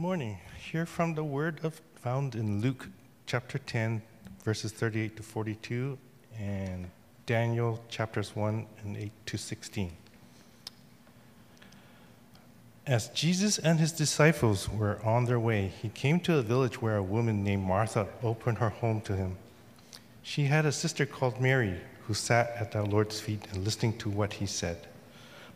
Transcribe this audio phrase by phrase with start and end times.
[0.00, 0.38] morning.
[0.58, 2.88] Hear from the word of found in Luke
[3.26, 4.00] chapter 10,
[4.42, 5.98] verses 38 to 42,
[6.38, 6.90] and
[7.26, 9.92] Daniel chapters 1 and 8 to 16.
[12.86, 16.96] As Jesus and his disciples were on their way, he came to a village where
[16.96, 19.36] a woman named Martha opened her home to him.
[20.22, 24.08] She had a sister called Mary who sat at the Lord's feet and listening to
[24.08, 24.78] what he said.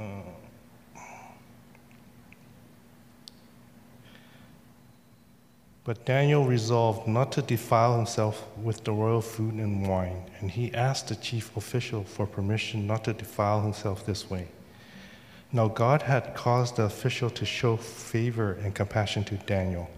[0.00, 0.04] Uh,
[5.84, 10.72] but Daniel resolved not to defile himself with the royal food and wine, and he
[10.72, 14.48] asked the chief official for permission not to defile himself this way.
[15.52, 19.90] Now, God had caused the official to show favor and compassion to Daniel.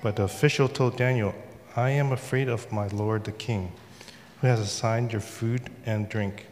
[0.00, 1.34] But the official told Daniel,
[1.74, 3.72] I am afraid of my lord the king,
[4.40, 6.46] who has assigned your food and drink.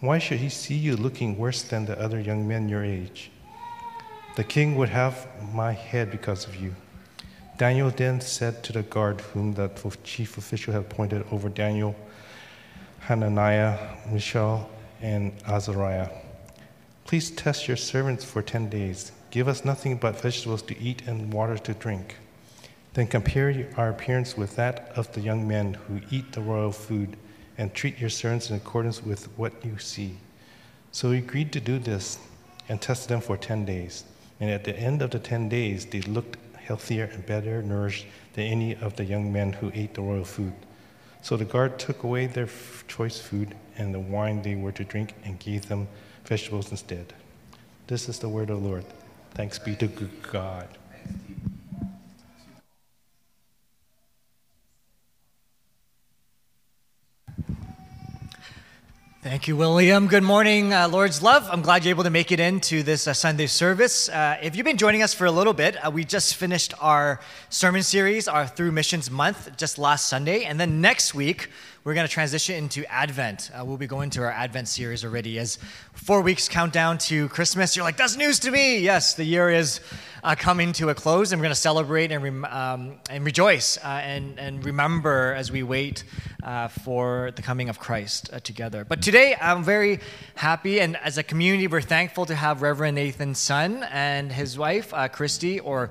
[0.00, 3.32] Why should he see you looking worse than the other young men your age?
[4.36, 6.76] The king would have my head because of you.
[7.56, 9.68] Daniel then said to the guard whom the
[10.04, 11.96] chief official had appointed over Daniel,
[13.00, 13.76] Hananiah,
[14.08, 14.70] Mishael,
[15.02, 16.10] and Azariah.
[17.04, 19.10] Please test your servants for 10 days.
[19.32, 22.14] Give us nothing but vegetables to eat and water to drink.
[22.94, 27.16] Then compare our appearance with that of the young men who eat the royal food,
[27.58, 30.16] and treat your servants in accordance with what you see.
[30.92, 32.18] So he agreed to do this
[32.68, 34.04] and tested them for 10 days.
[34.40, 38.44] And at the end of the 10 days, they looked healthier and better nourished than
[38.44, 40.52] any of the young men who ate the royal food.
[41.22, 42.48] So the guard took away their
[42.86, 45.88] choice food and the wine they were to drink and gave them
[46.24, 47.12] vegetables instead.
[47.86, 48.84] This is the word of the Lord.
[49.34, 49.86] Thanks be to
[50.30, 50.68] God.
[59.28, 60.06] Thank you, William.
[60.06, 61.46] Good morning, uh, Lord's love.
[61.52, 64.08] I'm glad you're able to make it into this uh, Sunday service.
[64.08, 67.20] Uh, if you've been joining us for a little bit, uh, we just finished our
[67.50, 70.44] sermon series, our Through Missions month, just last Sunday.
[70.44, 71.50] And then next week,
[71.84, 73.50] we're going to transition into Advent.
[73.54, 75.58] Uh, we'll be going to our Advent series already as
[75.92, 77.76] four weeks countdown to Christmas.
[77.76, 78.78] You're like, that's news to me.
[78.78, 79.80] Yes, the year is
[80.28, 83.78] uh, coming to a close, and we're going to celebrate and, re- um, and rejoice
[83.78, 86.04] uh, and, and remember as we wait
[86.42, 88.84] uh, for the coming of Christ uh, together.
[88.84, 90.00] But today, I'm very
[90.34, 94.92] happy, and as a community, we're thankful to have Reverend Nathan Sun and his wife,
[94.92, 95.88] uh, Christy, or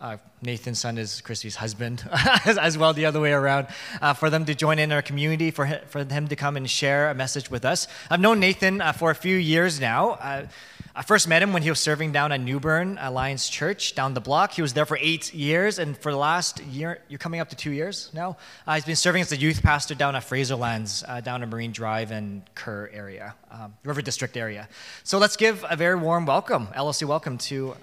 [0.00, 2.02] uh, Nathan Sun is Christy's husband,
[2.44, 3.68] as well the other way around,
[4.02, 6.68] uh, for them to join in our community, for him, for him to come and
[6.68, 7.86] share a message with us.
[8.10, 10.48] I've known Nathan uh, for a few years now.
[10.96, 14.14] Uh, I first met him when he was serving down at Newburn Alliance Church down
[14.14, 14.52] the block.
[14.52, 17.56] He was there for eight years, and for the last year, you're coming up to
[17.56, 18.36] two years now.
[18.66, 21.72] Uh, he's been serving as the youth pastor down at Fraserlands, uh, down at Marine
[21.72, 24.68] Drive and Kerr area, um, River District area.
[25.04, 27.74] So let's give a very warm welcome, LLC welcome to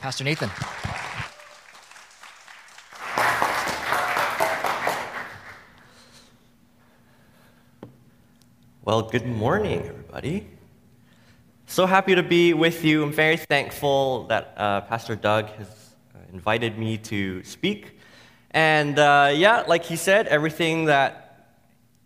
[0.00, 0.50] Pastor Nathan.
[8.84, 10.48] Well, good morning, everybody.
[11.72, 13.02] So happy to be with you.
[13.02, 15.68] I'm very thankful that uh, Pastor Doug has
[16.14, 17.98] uh, invited me to speak.
[18.50, 21.48] And uh, yeah, like he said, everything that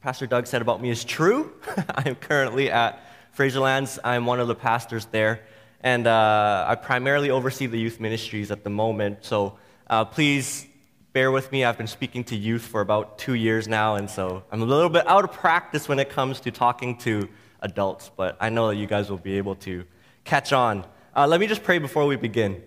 [0.02, 1.52] Pastor Doug said about me is true.
[1.96, 3.98] I'm currently at Fraserlands.
[4.04, 5.40] I'm one of the pastors there.
[5.80, 9.24] And uh, I primarily oversee the youth ministries at the moment.
[9.24, 9.58] So
[9.90, 10.64] uh, please
[11.12, 11.64] bear with me.
[11.64, 14.90] I've been speaking to youth for about two years now, and so I'm a little
[14.90, 17.28] bit out of practice when it comes to talking to
[17.60, 19.84] adults, but I know that you guys will be able to
[20.24, 20.84] catch on.
[21.14, 22.62] Uh, let me just pray before we begin.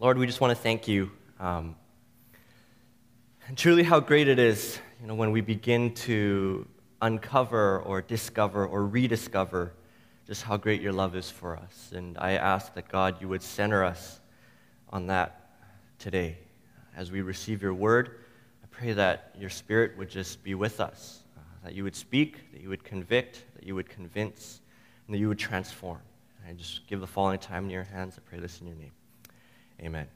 [0.00, 1.10] Lord, we just want to thank you.
[1.38, 1.76] Um,
[3.46, 6.66] and truly, how great it is, you know, when we begin to
[7.00, 9.74] uncover or discover or rediscover
[10.26, 11.92] just how great your love is for us.
[11.94, 14.20] And I ask that God, you would center us
[14.90, 15.50] on that
[15.98, 16.38] today
[16.96, 18.18] as we receive your word,
[18.62, 21.21] I pray that your spirit would just be with us,
[21.62, 24.60] that you would speak, that you would convict, that you would convince,
[25.06, 26.00] and that you would transform.
[26.48, 28.18] I just give the following time in your hands.
[28.18, 28.92] I pray this in your name.
[29.80, 30.06] Amen.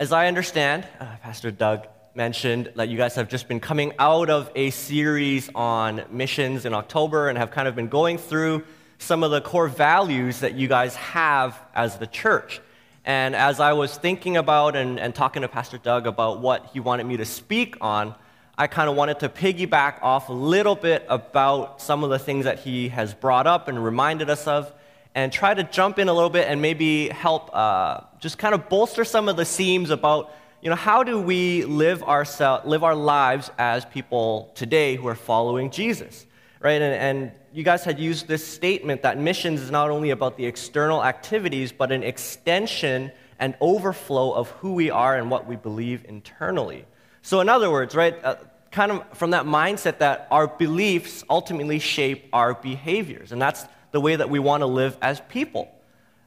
[0.00, 4.30] As I understand, uh, Pastor Doug mentioned that you guys have just been coming out
[4.30, 8.64] of a series on missions in October and have kind of been going through
[8.98, 12.60] some of the core values that you guys have as the church.
[13.06, 16.80] And as I was thinking about and, and talking to Pastor Doug about what he
[16.80, 18.16] wanted me to speak on,
[18.58, 22.46] I kind of wanted to piggyback off a little bit about some of the things
[22.46, 24.72] that he has brought up and reminded us of,
[25.14, 28.68] and try to jump in a little bit and maybe help uh, just kind of
[28.68, 32.24] bolster some of the themes about you know, how do we live, our,
[32.64, 36.26] live our lives as people today who are following Jesus?
[36.60, 36.80] Right?
[36.80, 40.46] And, and you guys had used this statement that missions is not only about the
[40.46, 46.04] external activities, but an extension and overflow of who we are and what we believe
[46.06, 46.84] internally.
[47.22, 48.36] So, in other words, right, uh,
[48.70, 54.00] kind of from that mindset that our beliefs ultimately shape our behaviors, and that's the
[54.00, 55.70] way that we want to live as people.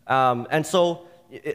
[0.08, 1.08] Um, and so,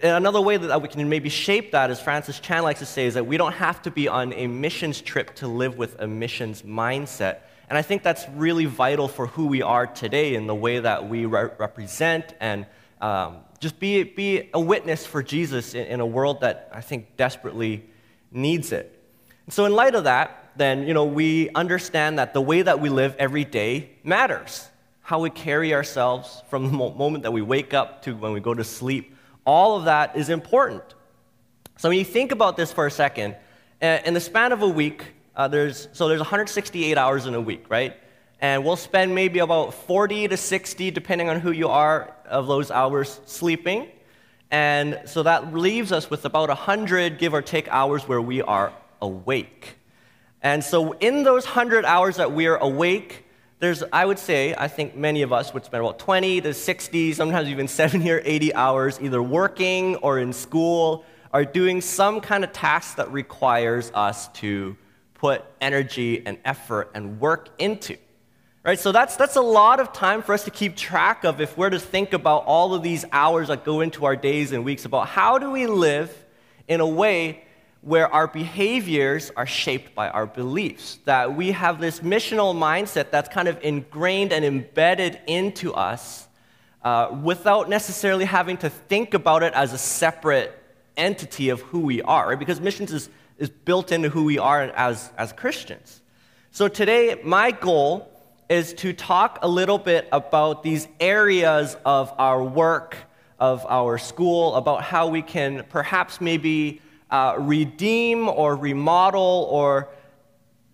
[0.03, 3.15] another way that we can maybe shape that, as Francis Chan likes to say, is
[3.15, 6.63] that we don't have to be on a missions trip to live with a missions
[6.63, 7.39] mindset.
[7.75, 11.09] And I think that's really vital for who we are today in the way that
[11.09, 12.67] we re- represent and
[13.01, 17.17] um, just be, be a witness for Jesus in, in, a world that I think
[17.17, 17.85] desperately
[18.31, 19.03] needs it.
[19.47, 22.79] And so, in light of that, then, you know, we understand that the way that
[22.79, 24.69] we live every day matters.
[25.01, 28.55] How we carry ourselves from the moment that we wake up to when we go
[28.55, 30.85] to sleep all of that is important.
[31.79, 33.35] So when you think about this for a second,
[33.83, 37.41] uh, in the span of a week, uh, there's, so there's 168 hours in a
[37.41, 37.97] week, right?
[38.41, 42.71] And we'll spend maybe about 40 to 60, depending on who you are, of those
[42.71, 43.89] hours sleeping.
[44.51, 48.73] And so that leaves us with about 100, give or take, hours where we are
[49.01, 49.77] awake.
[50.43, 53.25] And so in those 100 hours that we are awake,
[53.61, 57.13] there's, I would say, I think many of us would spend about 20 to 60,
[57.15, 62.45] sometimes even 70 or 80 hours either working or in school or doing some kind
[62.45, 64.77] of task that requires us to
[65.25, 67.97] put energy and effort and work into.
[68.63, 68.79] Right?
[68.79, 71.71] So that's, that's a lot of time for us to keep track of if we're
[71.71, 75.09] to think about all of these hours that go into our days and weeks about
[75.09, 76.15] how do we live
[76.69, 77.43] in a way
[77.81, 80.99] where our behaviors are shaped by our beliefs.
[81.07, 86.29] That we have this missional mindset that's kind of ingrained and embedded into us
[86.83, 90.53] uh, without necessarily having to think about it as a separate
[90.99, 92.39] entity of who we are, right?
[92.39, 96.03] Because missions is, is built into who we are as, as Christians.
[96.51, 98.11] So today, my goal
[98.49, 102.97] is to talk a little bit about these areas of our work,
[103.39, 109.89] of our school, about how we can perhaps maybe uh, redeem or remodel or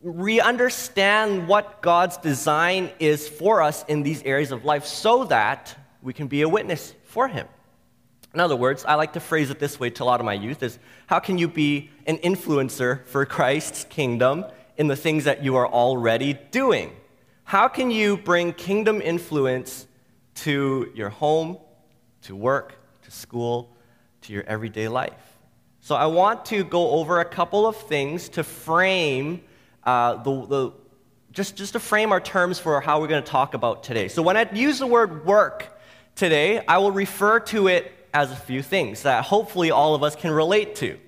[0.02, 5.76] re understand what God's design is for us in these areas of life so that
[6.02, 7.46] we can be a witness for Him.
[8.32, 10.34] In other words, I like to phrase it this way to a lot of my
[10.34, 14.44] youth is how can you be an influencer for Christ's kingdom
[14.76, 16.90] in the things that you are already doing?
[17.44, 19.86] How can you bring kingdom influence
[20.36, 21.58] to your home,
[22.22, 22.74] to work,
[23.04, 23.70] to school,
[24.22, 25.12] to your everyday life?
[25.80, 29.42] So I want to go over a couple of things to frame
[29.84, 30.72] uh, the, the,
[31.30, 34.08] just, just to frame our terms for how we're going to talk about today.
[34.08, 35.80] So when I use the word work
[36.16, 40.16] today, I will refer to it as a few things that hopefully all of us
[40.16, 40.98] can relate to.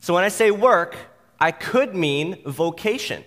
[0.00, 0.96] So when I say work,
[1.38, 3.24] I could mean vocation.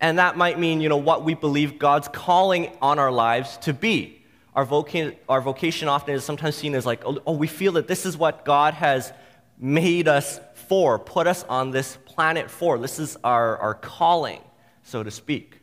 [0.00, 3.72] And that might mean, you know, what we believe God's calling on our lives to
[3.72, 4.22] be.
[4.54, 8.04] Our, voca- our vocation often is sometimes seen as like, oh, we feel that this
[8.04, 9.12] is what God has
[9.58, 12.78] made us for, put us on this planet for.
[12.78, 14.40] This is our, our calling,
[14.82, 15.60] so to speak.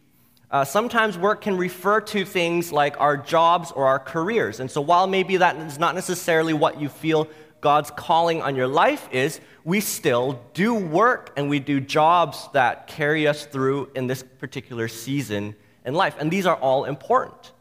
[0.50, 4.60] Uh, sometimes work can refer to things like our jobs or our careers.
[4.60, 7.28] And so while maybe that is not necessarily what you feel
[7.64, 12.88] God's calling on your life is, we still do work and we do jobs that
[12.88, 15.56] carry us through in this particular season
[15.86, 16.16] in life.
[16.20, 17.54] And these are all important.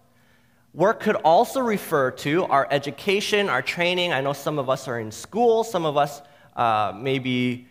[0.74, 4.12] Work could also refer to our education, our training.
[4.12, 6.20] I know some of us are in school, some of us
[6.56, 7.68] uh, maybe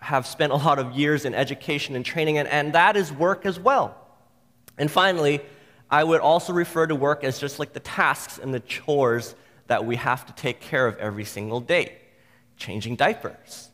[0.00, 3.44] have spent a lot of years in education and training, and, and that is work
[3.44, 3.98] as well.
[4.78, 5.40] And finally,
[5.90, 9.34] I would also refer to work as just like the tasks and the chores
[9.66, 11.98] that we have to take care of every single day
[12.56, 13.70] changing diapers,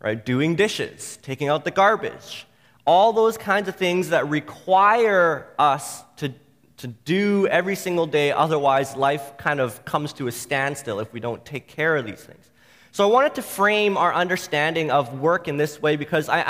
[0.00, 0.24] right?
[0.24, 2.46] Doing dishes, taking out the garbage,
[2.84, 6.34] all those kinds of things that require us to
[6.76, 8.32] to do every single day.
[8.32, 12.20] Otherwise, life kind of comes to a standstill if we don't take care of these
[12.20, 12.50] things.
[12.92, 16.40] So I wanted to frame our understanding of work in this way because I,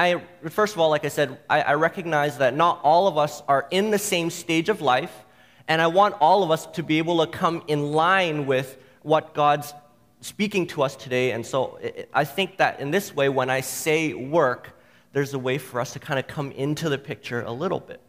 [0.45, 3.43] I first of all, like I said, I, I recognize that not all of us
[3.49, 5.24] are in the same stage of life,
[5.69, 9.35] and I want all of us to be able to come in line with what
[9.35, 9.73] God's
[10.21, 11.33] speaking to us today.
[11.33, 11.79] And so
[12.13, 14.79] I think that in this way, when I say work,
[15.13, 18.01] there's a way for us to kind of come into the picture a little bit.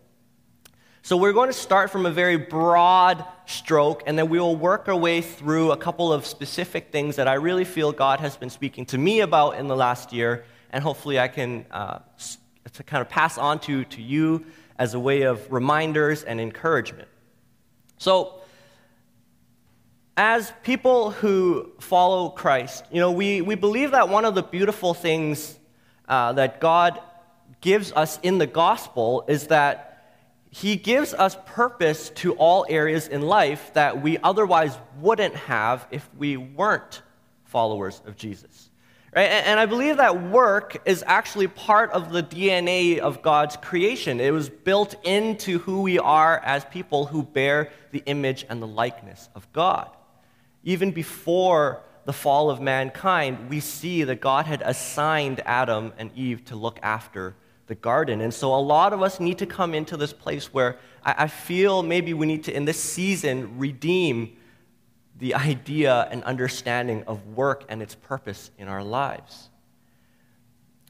[1.01, 4.87] So we're going to start from a very broad stroke, and then we will work
[4.87, 8.49] our way through a couple of specific things that I really feel God has been
[8.49, 11.99] speaking to me about in the last year, and hopefully I can uh,
[12.73, 14.45] to kind of pass on to, to you
[14.79, 17.07] as a way of reminders and encouragement.
[18.05, 18.35] So,
[20.15, 24.93] as people who follow Christ, you know, we, we believe that one of the beautiful
[24.93, 25.57] things
[26.07, 27.01] uh, that God
[27.61, 30.05] gives us in the gospel is that
[30.51, 36.07] he gives us purpose to all areas in life that we otherwise wouldn't have if
[36.15, 37.01] we weren't
[37.45, 38.69] followers of Jesus.
[39.15, 39.29] Right?
[39.29, 44.19] And I believe that work is actually part of the DNA of God's creation.
[44.19, 48.67] It was built into who we are as people who bear the image and the
[48.67, 49.89] likeness of God.
[50.65, 56.43] Even before the fall of mankind, we see that God had assigned Adam and Eve
[56.45, 57.35] to look after
[57.67, 58.19] the garden.
[58.19, 61.27] And so a lot of us need to come into this place where I, I
[61.27, 64.35] feel maybe we need to, in this season, redeem
[65.17, 69.49] the idea and understanding of work and its purpose in our lives.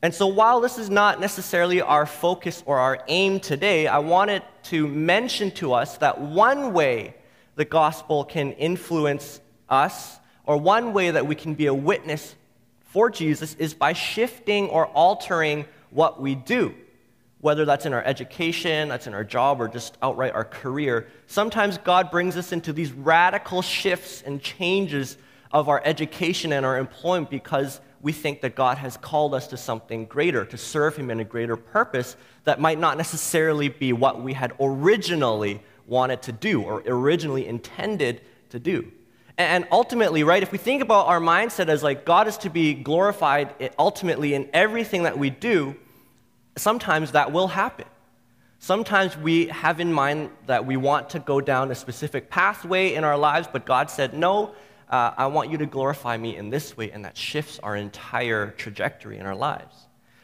[0.02, 4.44] And so, while this is not necessarily our focus or our aim today, I wanted
[4.64, 7.16] to mention to us that one way
[7.56, 9.40] the gospel can influence
[9.70, 12.36] us, or one way that we can be a witness
[12.82, 16.76] for Jesus, is by shifting or altering what we do,
[17.46, 21.06] whether that's in our education, that's in our job, or just outright our career.
[21.28, 25.16] Sometimes God brings us into these radical shifts and changes
[25.52, 29.58] of our education and our employment because we think that God has called us to
[29.58, 34.24] something greater, to serve Him in a greater purpose that might not necessarily be what
[34.24, 38.92] we had originally wanted to do or originally intended to do.
[39.38, 42.74] And ultimately, right, if we think about our mindset as like God is to be
[42.74, 45.76] glorified ultimately in everything that we do,
[46.56, 47.86] sometimes that will happen.
[48.60, 53.04] Sometimes we have in mind that we want to go down a specific pathway in
[53.04, 54.56] our lives, but God said, No,
[54.90, 58.52] uh, I want you to glorify me in this way, and that shifts our entire
[58.52, 59.76] trajectory in our lives.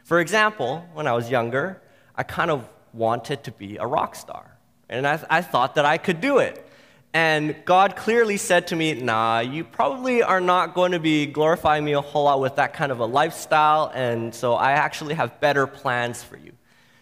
[0.03, 1.81] For example, when I was younger,
[2.15, 4.57] I kind of wanted to be a rock star,
[4.89, 6.67] and I, I thought that I could do it.
[7.13, 11.84] And God clearly said to me, Nah, you probably are not going to be glorifying
[11.84, 15.39] me a whole lot with that kind of a lifestyle, and so I actually have
[15.41, 16.53] better plans for you.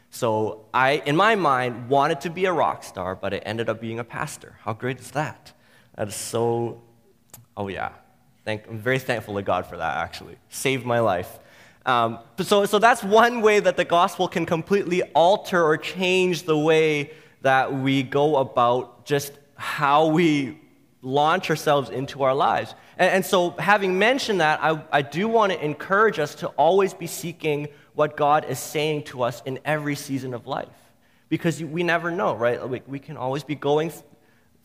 [0.10, 3.80] So I, in my mind, wanted to be a rock star, but it ended up
[3.80, 4.56] being a pastor.
[4.62, 5.54] How great is that?
[5.96, 6.82] That is so,
[7.56, 7.92] oh yeah.
[8.46, 10.38] Thank, I'm very thankful to God for that, actually.
[10.50, 11.39] Saved my life.
[11.86, 16.58] Um, so, so that's one way that the gospel can completely alter or change the
[16.58, 17.12] way
[17.42, 20.58] that we go about just how we
[21.01, 22.74] launch ourselves into our lives.
[22.98, 26.94] And, and so, having mentioned that, I, I do want to encourage us to always
[26.94, 30.68] be seeking what God is saying to us in every season of life.
[31.28, 32.68] Because we never know, right?
[32.68, 33.92] We, we can always be going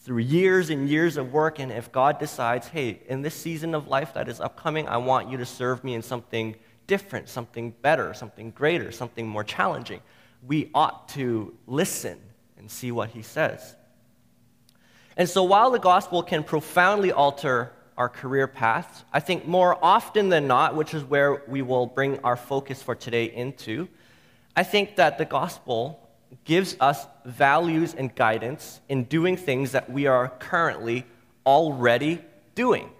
[0.00, 3.88] through years and years of work, and if God decides, hey, in this season of
[3.88, 6.54] life that is upcoming, I want you to serve me in something
[6.86, 10.00] different, something better, something greater, something more challenging,
[10.46, 12.18] we ought to listen
[12.58, 13.76] and see what He says.
[15.16, 20.28] And so while the gospel can profoundly alter our career paths, I think more often
[20.28, 23.88] than not, which is where we will bring our focus for today into,
[24.56, 26.00] I think that the gospel
[26.44, 31.06] gives us values and guidance in doing things that we are currently
[31.46, 32.20] already
[32.54, 32.90] doing.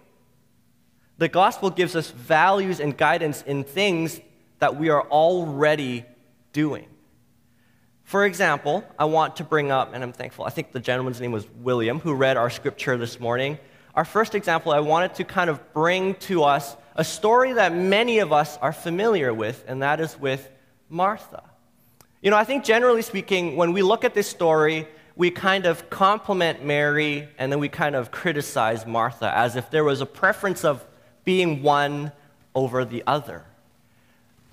[1.18, 4.21] The gospel gives us values and guidance in things
[4.59, 6.04] that we are already
[6.52, 6.87] doing.
[8.04, 11.32] For example, I want to bring up, and I'm thankful, I think the gentleman's name
[11.32, 13.58] was William, who read our scripture this morning.
[13.94, 18.18] Our first example, I wanted to kind of bring to us a story that many
[18.18, 20.50] of us are familiar with, and that is with
[20.88, 21.42] Martha.
[22.20, 25.90] You know, I think generally speaking, when we look at this story, we kind of
[25.90, 30.64] compliment Mary and then we kind of criticize Martha as if there was a preference
[30.64, 30.84] of
[31.25, 32.12] being one
[32.54, 33.44] over the other.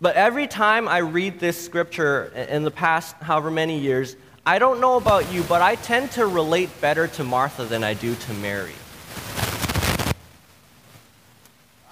[0.02, 4.82] But every time I read this scripture in the past however many years, I don't
[4.82, 8.34] know about you, but I tend to relate better to Martha than I do to
[8.34, 8.74] Mary.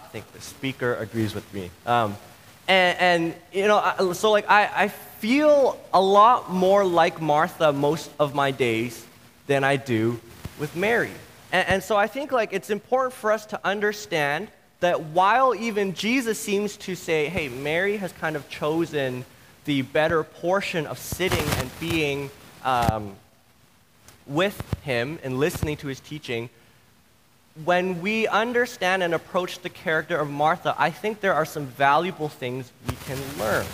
[0.04, 1.70] I think the speaker agrees with me.
[1.86, 2.18] Um,
[2.68, 8.10] and, and, you know, so like I, I feel a lot more like Martha most
[8.20, 9.06] of my days
[9.46, 10.20] than I do
[10.60, 11.12] with Mary.
[11.52, 14.48] And, and so I think like it's important for us to understand
[14.80, 19.26] that while even Jesus seems to say, hey, Mary has kind of chosen
[19.66, 22.32] the better portion of sitting and being
[22.64, 23.16] um,
[24.26, 26.50] with him and listening to his teaching,
[27.66, 32.30] when we understand and approach the character of Martha, I think there are some valuable
[32.30, 33.66] things we can learn.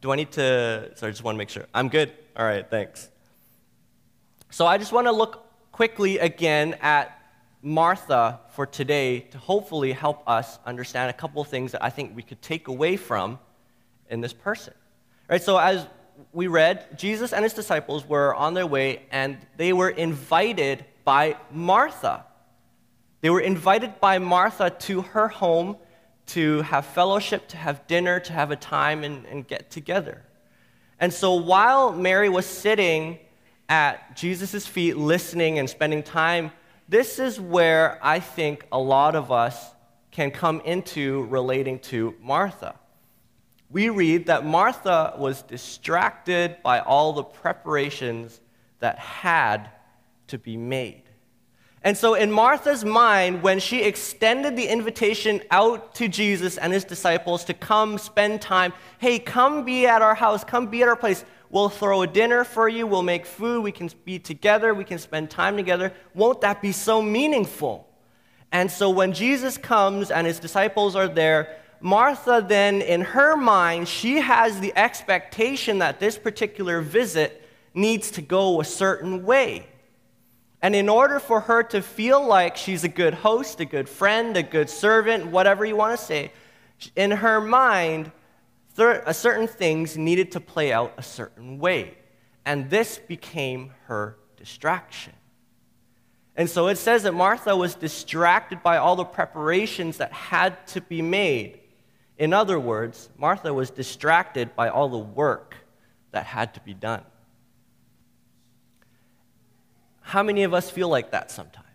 [0.00, 0.90] Do I need to?
[0.96, 1.66] Sorry, I just want to make sure.
[1.74, 2.10] I'm good.
[2.36, 3.08] All right, thanks.
[4.50, 7.19] So I just want to look quickly again at
[7.62, 12.16] Martha for today to hopefully help us understand a couple of things that I think
[12.16, 13.38] we could take away from
[14.08, 14.74] in this person.
[15.28, 15.42] Right?
[15.42, 15.86] So as
[16.32, 21.36] we read, Jesus and his disciples were on their way and they were invited by
[21.52, 22.24] Martha.
[23.20, 25.76] They were invited by Martha to her home
[26.26, 30.22] to have fellowship, to have dinner, to have a time and, and get together.
[30.98, 33.18] And so while Mary was sitting
[33.68, 36.52] at Jesus' feet, listening and spending time,
[36.90, 39.74] this is where I think a lot of us
[40.10, 42.74] can come into relating to Martha.
[43.70, 48.40] We read that Martha was distracted by all the preparations
[48.80, 49.70] that had
[50.26, 51.04] to be made.
[51.82, 56.84] And so, in Martha's mind, when she extended the invitation out to Jesus and his
[56.84, 60.96] disciples to come spend time, hey, come be at our house, come be at our
[60.96, 61.24] place.
[61.50, 64.98] We'll throw a dinner for you, we'll make food, we can be together, we can
[64.98, 65.92] spend time together.
[66.14, 67.88] Won't that be so meaningful?
[68.52, 73.88] And so, when Jesus comes and his disciples are there, Martha then, in her mind,
[73.88, 77.42] she has the expectation that this particular visit
[77.74, 79.66] needs to go a certain way.
[80.62, 84.36] And in order for her to feel like she's a good host, a good friend,
[84.36, 86.32] a good servant, whatever you want to say,
[86.96, 88.12] in her mind,
[88.80, 91.96] Uh, certain things needed to play out a certain way.
[92.44, 95.12] And this became her distraction.
[96.36, 100.80] And so it says that Martha was distracted by all the preparations that had to
[100.80, 101.60] be made.
[102.16, 105.54] In other words, Martha was distracted by all the work
[106.12, 107.02] that had to be done.
[110.00, 111.66] How many of us feel like that sometimes?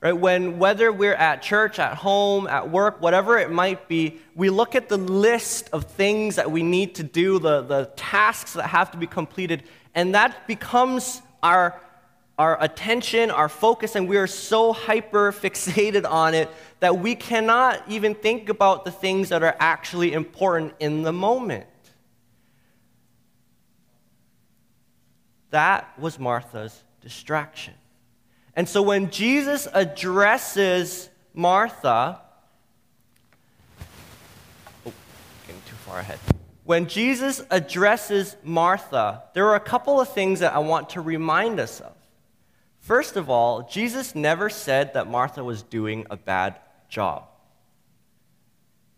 [0.00, 0.12] Right?
[0.12, 4.74] When whether we're at church, at home, at work, whatever it might be, we look
[4.74, 8.90] at the list of things that we need to do, the, the tasks that have
[8.90, 9.62] to be completed,
[9.94, 11.80] and that becomes our
[12.38, 16.50] our attention, our focus, and we are so hyper fixated on it
[16.80, 21.66] that we cannot even think about the things that are actually important in the moment.
[25.50, 27.72] That was Martha's distraction.
[28.56, 32.18] And so when Jesus addresses Martha,
[34.86, 34.92] oh,
[35.46, 36.18] getting too far ahead.
[36.64, 41.60] When Jesus addresses Martha, there are a couple of things that I want to remind
[41.60, 41.92] us of.
[42.80, 47.24] First of all, Jesus never said that Martha was doing a bad job.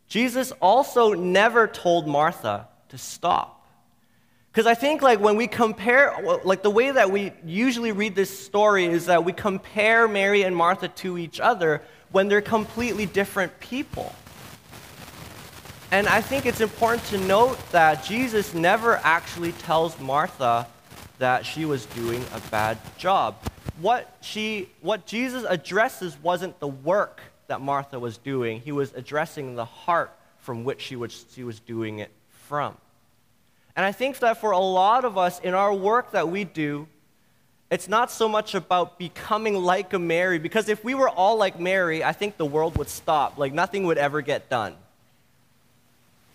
[0.06, 3.57] Jesus also never told Martha to stop.
[4.58, 8.36] Because I think, like, when we compare, like, the way that we usually read this
[8.40, 13.60] story is that we compare Mary and Martha to each other when they're completely different
[13.60, 14.12] people.
[15.92, 20.66] And I think it's important to note that Jesus never actually tells Martha
[21.20, 23.36] that she was doing a bad job.
[23.80, 29.54] What, she, what Jesus addresses wasn't the work that Martha was doing, he was addressing
[29.54, 32.10] the heart from which she was, she was doing it
[32.48, 32.76] from.
[33.78, 36.88] And I think that for a lot of us in our work that we do,
[37.70, 41.60] it's not so much about becoming like a Mary, because if we were all like
[41.60, 43.38] Mary, I think the world would stop.
[43.38, 44.74] Like nothing would ever get done.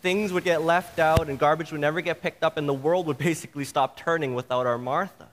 [0.02, 3.08] Things would get left out, and garbage would never get picked up, and the world
[3.08, 5.28] would basically stop turning without our Marthas.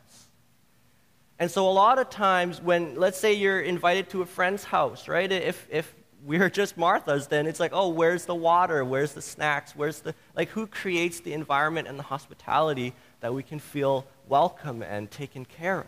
[1.39, 5.07] And so, a lot of times, when, let's say, you're invited to a friend's house,
[5.07, 5.31] right?
[5.31, 8.85] If, if we're just Marthas, then it's like, oh, where's the water?
[8.85, 9.75] Where's the snacks?
[9.75, 14.83] Where's the, like, who creates the environment and the hospitality that we can feel welcome
[14.83, 15.87] and taken care of?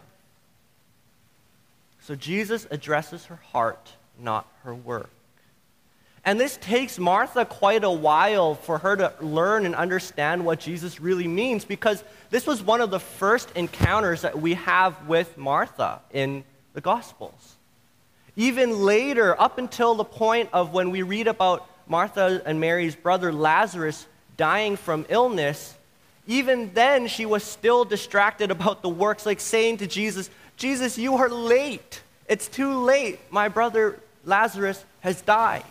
[2.01, 5.11] So Jesus addresses her heart, not her work.
[6.25, 11.01] And this takes Martha quite a while for her to learn and understand what Jesus
[11.01, 16.01] really means because this was one of the first encounters that we have with Martha
[16.13, 17.57] in the Gospels.
[18.37, 23.33] Even later, up until the point of when we read about Martha and Mary's brother
[23.33, 25.75] Lazarus dying from illness,
[26.27, 31.17] even then she was still distracted about the works, like saying to Jesus, Jesus, you
[31.17, 32.03] are late.
[32.29, 33.21] It's too late.
[33.31, 35.65] My brother Lazarus has died.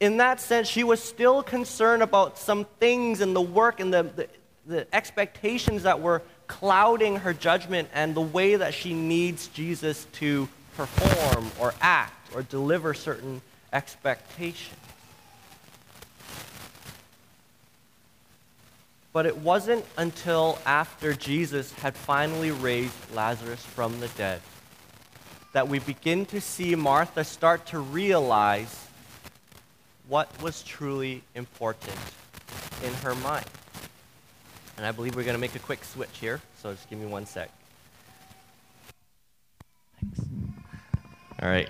[0.00, 4.02] In that sense, she was still concerned about some things in the work and the,
[4.02, 4.28] the,
[4.66, 10.48] the expectations that were clouding her judgment and the way that she needs Jesus to
[10.76, 13.40] perform or act or deliver certain
[13.72, 14.78] expectations.
[19.12, 24.42] But it wasn't until after Jesus had finally raised Lazarus from the dead
[25.52, 28.86] that we begin to see Martha start to realize
[30.06, 31.96] what was truly important
[32.84, 33.46] in her mind.
[34.76, 37.06] And I believe we're going to make a quick switch here, so just give me
[37.06, 37.50] one sec.
[41.42, 41.68] All right.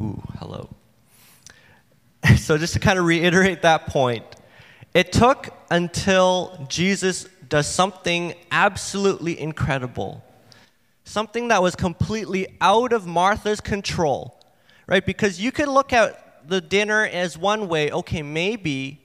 [0.00, 0.68] Ooh, hello.
[2.36, 4.24] So, just to kind of reiterate that point,
[4.92, 10.24] it took until Jesus does something absolutely incredible,
[11.04, 14.38] something that was completely out of Martha's control,
[14.86, 15.04] right?
[15.04, 19.00] Because you could look at the dinner as one way, okay, maybe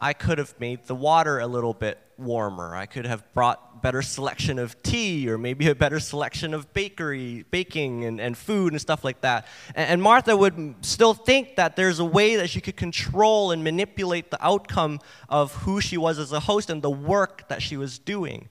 [0.00, 2.74] I could have made the water a little bit warmer.
[2.74, 7.44] I could have brought better selection of tea or maybe a better selection of bakery,
[7.50, 9.46] baking and, and food and stuff like that.
[9.74, 13.64] And, and Martha would still think that there's a way that she could control and
[13.64, 17.76] manipulate the outcome of who she was as a host and the work that she
[17.76, 18.48] was doing.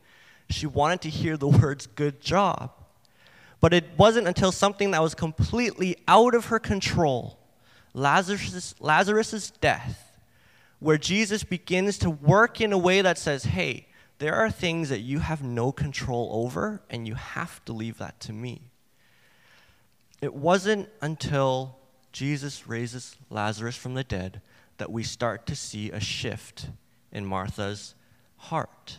[0.50, 2.72] She wanted to hear the words, good job.
[3.62, 7.38] But it wasn't until something that was completely out of her control,
[7.94, 10.11] Lazarus' Lazarus's death,
[10.82, 15.02] where Jesus begins to work in a way that says, hey, there are things that
[15.02, 18.72] you have no control over, and you have to leave that to me.
[20.22, 21.78] It wasn't until
[22.12, 24.42] Jesus raises Lazarus from the dead
[24.80, 26.70] that we start to see a shift
[27.12, 27.94] in Martha's
[28.38, 28.98] heart.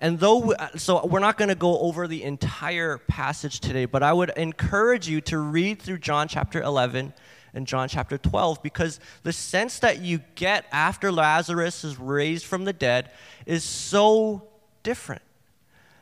[0.00, 3.86] And though, we, uh, so we're not going to go over the entire passage today,
[3.86, 7.14] but I would encourage you to read through John chapter 11
[7.54, 12.64] in John chapter 12 because the sense that you get after Lazarus is raised from
[12.64, 13.10] the dead
[13.46, 14.48] is so
[14.82, 15.22] different.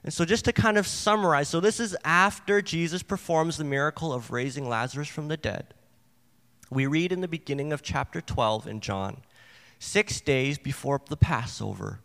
[0.05, 4.13] And so, just to kind of summarize, so this is after Jesus performs the miracle
[4.13, 5.75] of raising Lazarus from the dead.
[6.71, 9.19] We read in the beginning of chapter 12 in John,
[9.79, 12.01] six days before the Passover,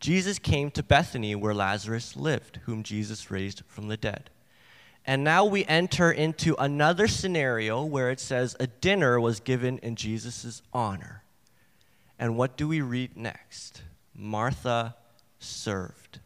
[0.00, 4.30] Jesus came to Bethany where Lazarus lived, whom Jesus raised from the dead.
[5.04, 9.96] And now we enter into another scenario where it says a dinner was given in
[9.96, 11.24] Jesus' honor.
[12.18, 13.82] And what do we read next?
[14.14, 14.94] Martha
[15.40, 16.20] served,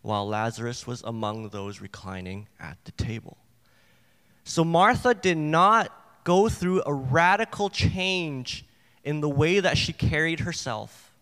[0.00, 3.36] while Lazarus was among those reclining at the table.
[4.44, 5.92] So Martha did not
[6.24, 8.64] go through a radical change
[9.02, 11.13] in the way that she carried herself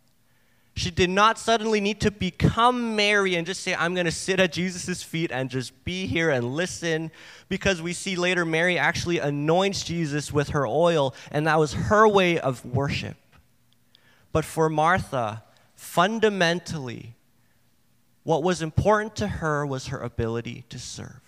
[0.74, 4.40] she did not suddenly need to become Mary and just say, I'm going to sit
[4.40, 7.11] at Jesus' feet and just be here and listen.
[7.48, 12.08] Because we see later Mary actually anoints Jesus with her oil, and that was her
[12.08, 13.16] way of worship.
[14.32, 15.42] But for Martha,
[15.74, 17.16] fundamentally,
[18.22, 21.21] what was important to her was her ability to serve.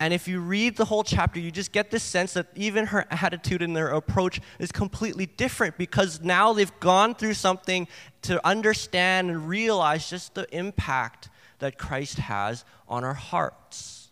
[0.00, 3.06] And if you read the whole chapter, you just get this sense that even her
[3.10, 7.86] attitude and their approach is completely different because now they've gone through something
[8.22, 14.10] to understand and realize just the impact that Christ has on our hearts.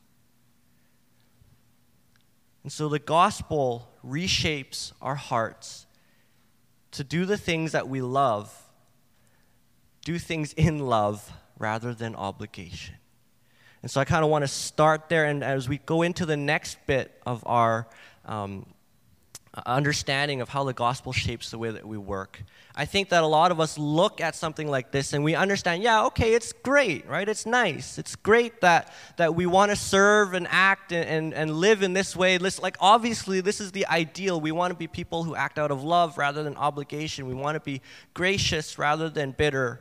[2.63, 5.87] And so the gospel reshapes our hearts
[6.91, 8.55] to do the things that we love,
[10.05, 12.97] do things in love rather than obligation.
[13.83, 16.37] And so I kind of want to start there, and as we go into the
[16.37, 17.87] next bit of our
[18.25, 18.67] um,
[19.67, 22.43] understanding of how the gospel shapes the way that we work,
[22.75, 25.83] I think that a lot of us look at something like this and we understand,
[25.83, 27.29] yeah, okay, it's great, right?
[27.29, 27.99] It's nice.
[27.99, 31.93] It's great that, that we want to serve and act and, and, and live in
[31.93, 32.39] this way.
[32.39, 34.41] Like, obviously, this is the ideal.
[34.41, 37.27] We want to be people who act out of love rather than obligation.
[37.27, 37.81] We want to be
[38.15, 39.81] gracious rather than bitter.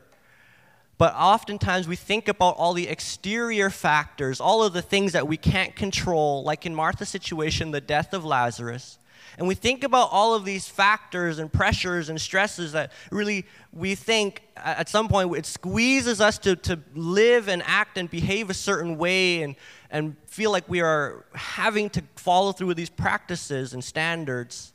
[0.98, 5.36] But oftentimes we think about all the exterior factors, all of the things that we
[5.36, 8.98] can't control, like in Martha's situation, the death of Lazarus.
[9.38, 13.94] And we think about all of these factors and pressures and stresses that really we
[13.94, 18.54] think at some point it squeezes us to, to live and act and behave a
[18.54, 19.54] certain way and,
[19.90, 24.72] and feel like we are having to follow through with these practices and standards,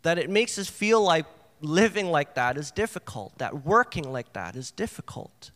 [0.00, 1.26] that it makes us feel like
[1.62, 5.50] living like that is difficult, that working like that is difficult.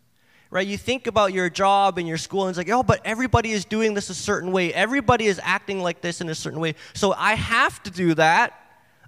[0.49, 0.67] Right?
[0.67, 3.65] You think about your job and your school, and it's like, oh, but everybody is
[3.65, 4.73] doing this a certain way.
[4.73, 6.77] Everybody is acting like this in a certain way.
[6.95, 8.55] So I have to do that.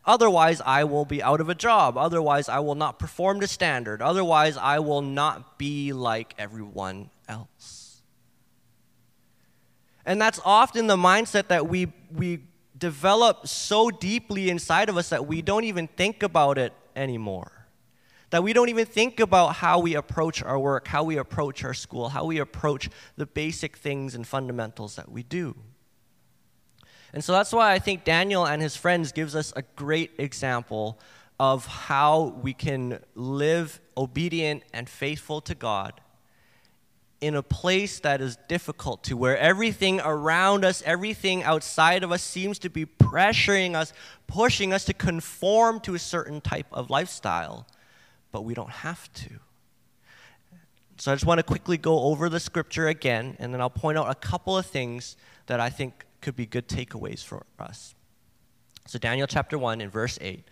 [0.04, 1.96] Otherwise, I will be out of a job.
[1.96, 4.02] Otherwise, I will not perform to standard.
[4.02, 8.02] Otherwise, I will not be like everyone else.
[10.04, 12.40] And that's often the mindset that we, we
[12.78, 17.66] develop so deeply inside of us that we don't even think about it anymore.
[18.30, 21.72] That we don't even think about how we approach our work, how we approach our
[21.72, 25.56] school, how we approach the basic things and fundamentals that we do.
[27.14, 30.98] And so that's why I think Daniel and his friends gives us a great example
[31.40, 36.00] of how we can live obedient and faithful to God
[37.20, 42.22] in a place that is difficult to, where everything around us, everything outside of us
[42.22, 43.92] seems to be pressuring us,
[44.26, 47.66] pushing us to conform to a certain type of lifestyle,
[48.30, 49.30] but we don't have to.
[50.98, 53.98] So I just want to quickly go over the scripture again, and then I'll point
[53.98, 57.94] out a couple of things that I think could be good takeaways for us.
[58.86, 60.42] So, Daniel chapter 1 in verse 8.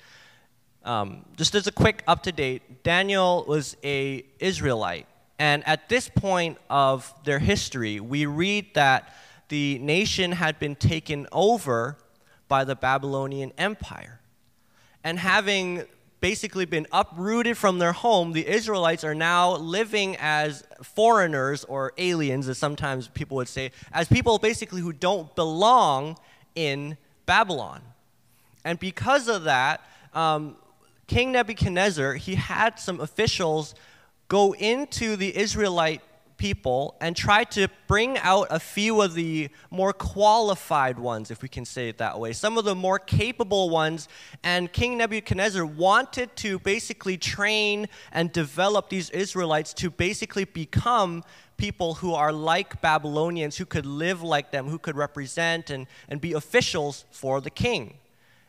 [0.84, 5.06] Um, just as a quick up to date, Daniel was a Israelite,
[5.38, 9.14] and at this point of their history, we read that
[9.48, 11.98] the nation had been taken over
[12.48, 14.20] by the Babylonian Empire.
[15.04, 15.84] And having
[16.20, 22.48] basically been uprooted from their home, the Israelites are now living as foreigners or aliens,
[22.48, 26.16] as sometimes people would say, as people basically who don't belong
[26.54, 26.96] in
[27.26, 27.82] Babylon.
[28.64, 29.82] And because of that,
[30.14, 30.56] um,
[31.06, 33.74] King Nebuchadnezzar, he had some officials
[34.28, 36.02] go into the Israelite
[36.36, 41.48] people and try to bring out a few of the more qualified ones, if we
[41.48, 44.08] can say it that way, some of the more capable ones.
[44.42, 51.24] And King Nebuchadnezzar wanted to basically train and develop these Israelites to basically become
[51.56, 56.20] people who are like Babylonians, who could live like them, who could represent and, and
[56.20, 57.94] be officials for the king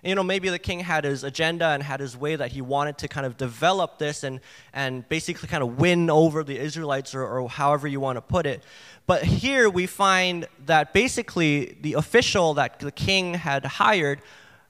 [0.08, 2.98] you know, maybe the king had his agenda and had his way that he wanted
[3.00, 4.40] to kind of develop this and,
[4.74, 8.46] and basically kind of win over the Israelites or, or however you want to put
[8.46, 8.64] it.
[9.06, 14.22] But here we find that basically the official that the king had hired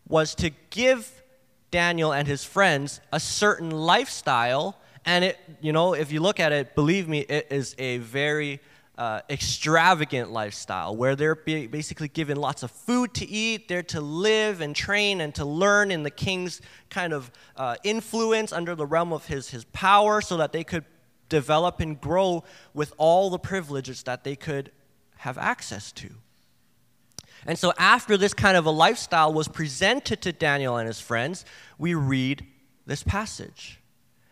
[0.08, 1.24] was to give
[1.70, 4.78] Daniel and his friends a certain lifestyle.
[5.06, 8.60] And it, you know, if you look at it, believe me, it is a very
[8.98, 14.62] uh, extravagant lifestyle where they're basically given lots of food to eat, they're to live
[14.62, 19.14] and train and to learn in the king's kind of uh, influence under the realm
[19.14, 20.86] of his, his power so that they could
[21.30, 24.72] develop and grow with all the privileges that they could
[25.18, 26.10] have access to.
[27.46, 31.46] And so, after this kind of a lifestyle was presented to Daniel and his friends,
[31.78, 32.46] we read
[32.86, 33.80] this passage.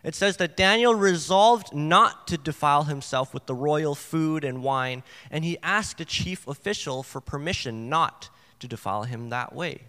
[0.05, 5.01] It says that Daniel resolved not to defile himself with the royal food and wine,
[5.31, 9.85] and he asked a chief official for permission not to defile him that way.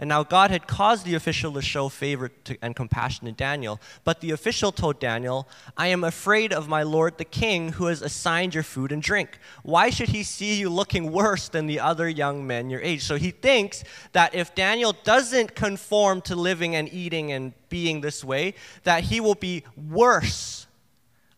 [0.00, 3.80] And now God had caused the official to show favor to, and compassion to Daniel.
[4.04, 8.00] But the official told Daniel, I am afraid of my lord the king who has
[8.00, 9.40] assigned your food and drink.
[9.64, 13.02] Why should he see you looking worse than the other young men your age?
[13.02, 13.82] So he thinks
[14.12, 19.20] that if Daniel doesn't conform to living and eating and being this way, that he
[19.20, 20.68] will be worse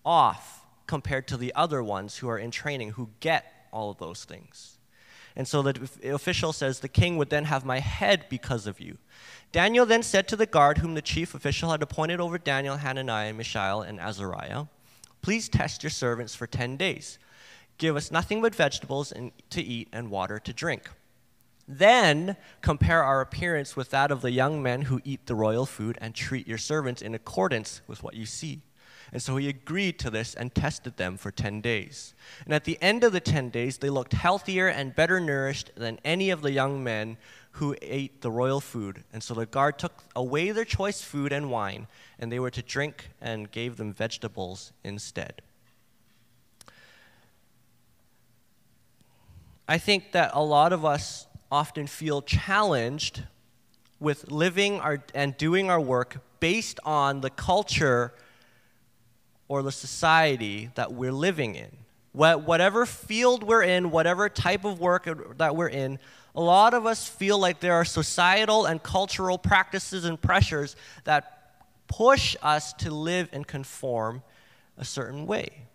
[0.05, 4.25] off compared to the other ones who are in training who get all of those
[4.25, 4.80] things.
[5.37, 8.99] And so the official says, The king would then have my head because of you.
[9.53, 13.33] Daniel then said to the guard, whom the chief official had appointed over Daniel, Hananiah,
[13.33, 14.65] Mishael, and Azariah,
[15.23, 17.19] Please test your servants for 10 days.
[17.79, 19.13] Give us nothing but vegetables
[19.51, 20.91] to eat and water to drink.
[21.67, 25.97] Then compare our appearance with that of the young men who eat the royal food
[26.01, 28.63] and treat your servants in accordance with what you see.
[29.13, 32.15] And so he agreed to this and tested them for 10 days.
[32.45, 35.99] And at the end of the 10 days, they looked healthier and better nourished than
[36.05, 37.17] any of the young men
[37.53, 39.03] who ate the royal food.
[39.13, 42.63] And so the guard took away their choice food and wine, and they were to
[42.63, 45.43] drink and gave them vegetables instead.
[49.67, 53.25] I think that a lot of us often feel challenged
[53.99, 58.15] with living our, and doing our work based on the culture
[59.51, 61.77] or the society that we're living in.
[62.13, 65.09] Whatever field we're in, whatever type of work
[65.39, 65.99] that we're in,
[66.37, 71.57] a lot of us feel like there are societal and cultural practices and pressures that
[71.89, 74.23] push us to live and conform
[74.79, 75.67] a certain way.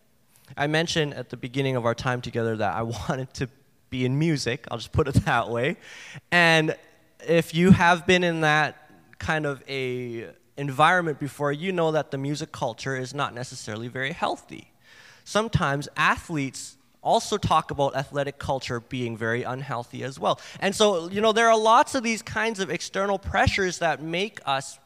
[0.56, 3.50] I mentioned at the beginning of our time together that I wanted to
[3.90, 5.76] be in music, I'll just put it that way.
[6.32, 6.78] And
[7.28, 12.18] if you have been in that kind of a environment before, you know that the
[12.18, 14.72] music culture is not necessarily very healthy.
[15.24, 20.40] Sometimes athletes also talk about athletic culture being very unhealthy as well.
[20.60, 24.40] And so, you know, there are lots of these kinds of external pressures that make
[24.46, 24.80] us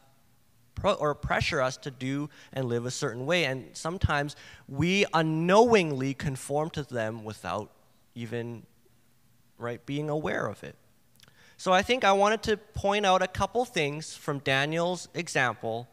[0.74, 3.44] pro- or pressure us to do and live a certain way.
[3.44, 4.36] And sometimes
[4.68, 7.70] we unknowingly conform to them without
[8.14, 8.64] even
[9.58, 10.76] right being aware of it.
[11.60, 15.86] So I think I wanted to point out a couple things from Daniel's example,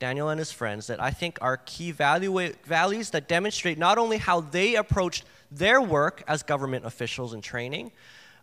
[0.00, 4.16] Daniel and his friends, that I think are key value, values that demonstrate not only
[4.16, 7.92] how they approached their work as government officials in training,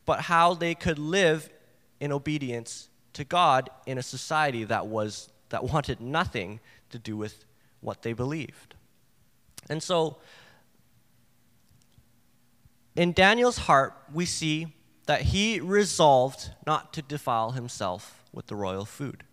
[0.05, 1.49] but how they could live
[1.99, 6.61] in obedience to God in a society that was that wanted nothing
[6.91, 7.43] to do with
[7.81, 8.75] what they believed.
[9.69, 10.19] And so
[12.95, 14.67] in Daniel's heart, we see
[15.09, 19.23] that he resolved not to defile himself with the royal food.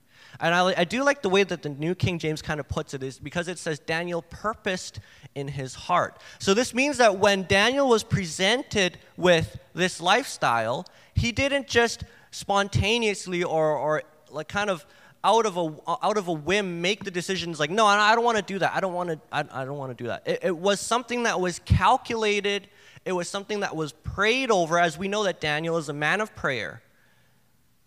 [0.40, 2.94] And I, I, do like the way that the New King James kind of puts
[2.94, 5.00] it, is because it says Daniel purposed
[5.34, 6.18] in his heart.
[6.38, 13.44] So this means that when Daniel was presented with this lifestyle, he didn't just spontaneously
[13.44, 14.86] or, or like kind of
[15.24, 18.36] out of a out of a whim make the decisions like no I don't want
[18.36, 20.40] to do that I don't want to I, I don't want to do that it,
[20.44, 22.68] it was something that was calculated
[23.06, 24.78] it was something that was prayed over.
[24.78, 26.82] As we know that Daniel is a man of prayer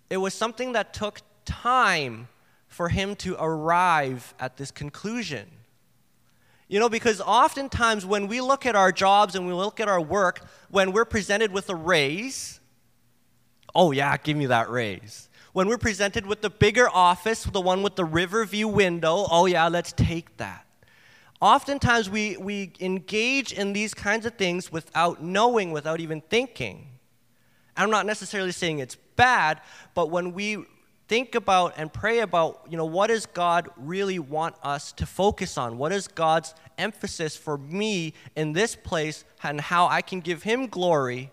[0.09, 2.27] it was something that took time
[2.67, 5.47] for him to arrive at this conclusion.
[6.67, 10.01] You know because oftentimes when we look at our jobs and we look at our
[10.01, 12.59] work when we're presented with a raise
[13.73, 15.29] oh yeah give me that raise.
[15.51, 19.47] When we're presented with the bigger office, the one with the river view window, oh
[19.47, 20.65] yeah, let's take that.
[21.41, 26.87] Oftentimes we, we engage in these kinds of things without knowing, without even thinking.
[27.77, 29.61] I'm not necessarily saying it's bad,
[29.93, 30.65] but when we
[31.07, 35.57] think about and pray about, you know, what does God really want us to focus
[35.57, 35.77] on?
[35.77, 40.67] What is God's emphasis for me in this place and how I can give Him
[40.67, 41.31] glory?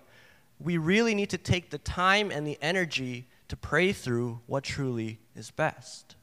[0.61, 5.19] We really need to take the time and the energy to pray through what truly
[5.35, 6.15] is best.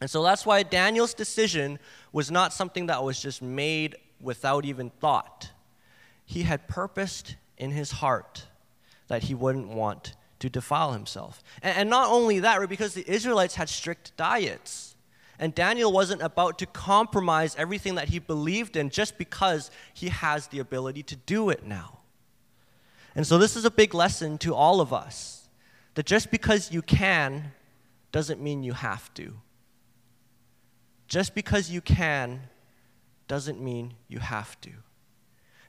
[0.00, 1.78] And so that's why Daniel's decision
[2.12, 5.50] was not something that was just made without even thought.
[6.24, 8.46] He had purposed in his heart
[9.08, 11.42] that he wouldn't want to defile himself.
[11.62, 14.96] And, and not only that, right, because the Israelites had strict diets.
[15.38, 20.48] And Daniel wasn't about to compromise everything that he believed in just because he has
[20.48, 21.98] the ability to do it now.
[23.14, 25.48] And so, this is a big lesson to all of us
[25.94, 27.52] that just because you can
[28.12, 29.34] doesn't mean you have to.
[31.08, 32.42] Just because you can
[33.28, 34.70] doesn't mean you have to.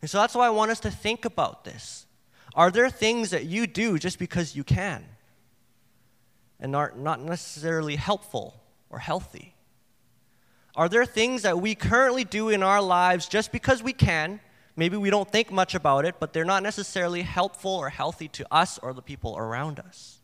[0.02, 2.06] And so that's why I want us to think about this.
[2.56, 5.06] Are there things that you do just because you can
[6.60, 9.54] and are not necessarily helpful or healthy?
[10.76, 14.40] Are there things that we currently do in our lives just because we can?
[14.76, 18.54] Maybe we don't think much about it, but they're not necessarily helpful or healthy to
[18.54, 20.17] us or the people around us.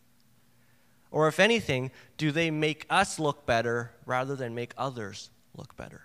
[1.14, 6.02] Or if anything, do they make us look better rather than make others look better?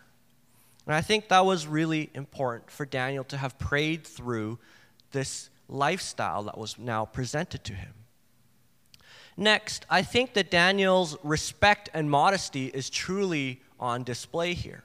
[0.86, 4.58] And I think that was really important for Daniel to have prayed through
[5.12, 7.94] this lifestyle that was now presented to him.
[9.34, 14.84] Next, I think that Daniel's respect and modesty is truly on display here.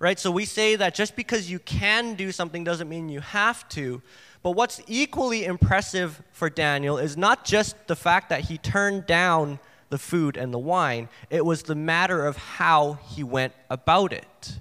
[0.00, 0.18] Right?
[0.18, 4.00] So we say that just because you can do something doesn't mean you have to,
[4.42, 9.58] but what's equally impressive for Daniel is not just the fact that he turned down
[9.90, 14.58] the food and the wine, it was the matter of how he went about it.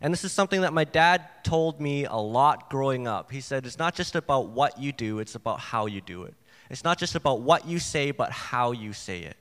[0.00, 3.30] And this is something that my dad told me a lot growing up.
[3.30, 6.34] He said, It's not just about what you do, it's about how you do it.
[6.70, 9.36] It's not just about what you say, but how you say it.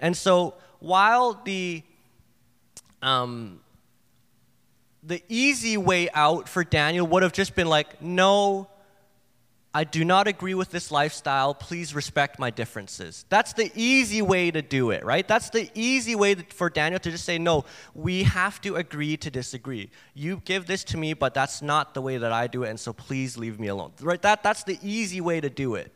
[0.00, 1.82] And so while the
[3.02, 3.60] um,
[5.02, 8.68] the easy way out for Daniel would have just been like, no,
[9.72, 11.54] I do not agree with this lifestyle.
[11.54, 13.24] Please respect my differences.
[13.28, 15.26] That's the easy way to do it, right?
[15.26, 19.30] That's the easy way for Daniel to just say, no, we have to agree to
[19.30, 19.90] disagree.
[20.12, 22.80] You give this to me, but that's not the way that I do it, and
[22.80, 23.92] so please leave me alone.
[24.00, 24.20] Right?
[24.22, 25.92] That, that's the easy way to do it.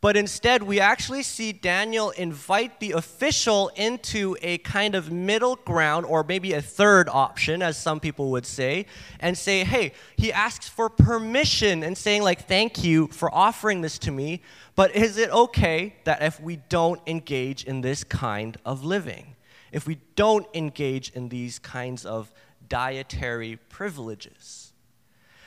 [0.00, 6.06] But instead, we actually see Daniel invite the official into a kind of middle ground,
[6.06, 8.86] or maybe a third option, as some people would say,
[9.20, 13.98] and say, hey, he asks for permission and saying, like, thank you for offering this
[13.98, 14.40] to me,
[14.74, 19.36] but is it okay that if we don't engage in this kind of living?
[19.70, 22.32] If we don't engage in these kinds of
[22.68, 24.69] dietary privileges?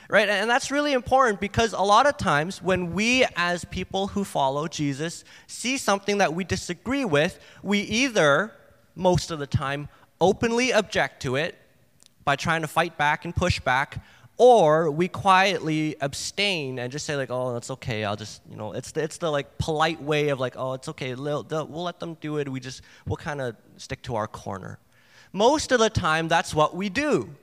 [0.10, 0.30] Right?
[0.30, 4.68] And that's really important because a lot of times when we, as people who follow
[4.68, 8.54] Jesus, see something that we disagree with, we either,
[8.96, 9.90] most of the time,
[10.20, 11.56] openly object to it
[12.24, 14.04] by trying to fight back and push back,
[14.38, 18.04] or we quietly abstain and just say like, "Oh, that's okay.
[18.04, 20.90] I'll just, you know, it's the, it's the like polite way of like, oh, it's
[20.90, 21.14] okay.
[21.14, 22.50] We'll, we'll let them do it.
[22.50, 24.80] We just we'll kind of stick to our corner."
[25.34, 27.36] Most of the time, that's what we do.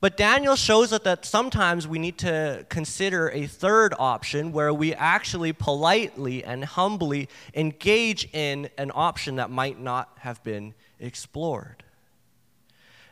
[0.00, 4.94] But Daniel shows us that sometimes we need to consider a third option where we
[4.94, 11.84] actually politely and humbly engage in an option that might not have been explored.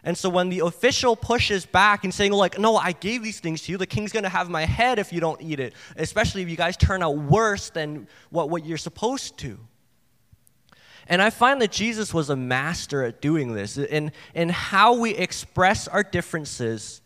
[0.03, 3.62] And so when the official pushes back and saying, like, no, I gave these things
[3.62, 6.49] to you, the king's gonna have my head if you don't eat it, especially if
[6.49, 9.59] you guys turn out worse than what, what you're supposed to.
[11.09, 15.14] And I find that Jesus was a master at doing this in, in how we
[15.14, 17.00] express our differences,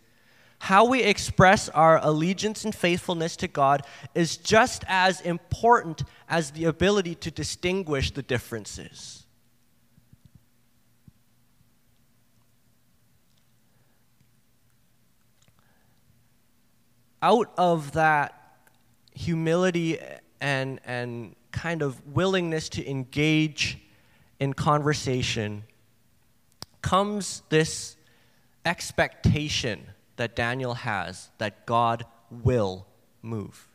[0.58, 3.86] how we express our allegiance and faithfulness to God
[4.16, 9.24] is just as important as the ability to distinguish the differences.
[17.22, 18.58] Out of that
[19.14, 20.00] humility
[20.40, 23.78] and, and kind of willingness to engage
[24.42, 25.62] in conversation
[26.82, 27.96] comes this
[28.64, 29.86] expectation
[30.16, 32.84] that Daniel has that God will
[33.22, 33.68] move.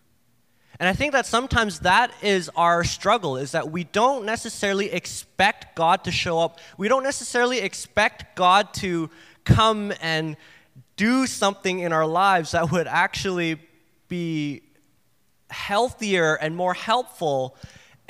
[0.77, 5.73] And I think that sometimes that is our struggle is that we don't necessarily expect
[5.73, 6.59] God to show up.
[6.77, 9.09] We don't necessarily expect God to
[9.45, 10.35] come and
[10.97, 13.57] do something in our lives that would actually
[14.09, 14.63] be
[15.49, 17.55] healthier and more helpful.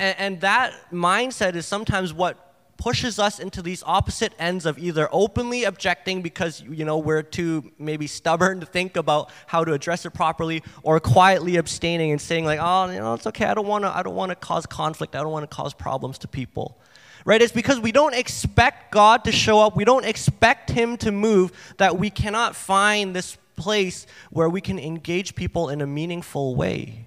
[0.00, 2.46] And, and that mindset is sometimes what
[2.78, 7.70] pushes us into these opposite ends of either openly objecting because you know we're too
[7.76, 12.44] maybe stubborn to think about how to address it properly or quietly abstaining and saying
[12.44, 13.44] like oh you know it's okay.
[13.44, 15.16] I don't want to i don't want to cause conflict.
[15.16, 16.78] I don't want to cause problems to people.
[17.24, 17.42] Right?
[17.42, 19.76] It's because we don't expect god to show up.
[19.76, 24.78] We don't expect him to move that we cannot find this place where we can
[24.78, 27.06] engage people in a meaningful way.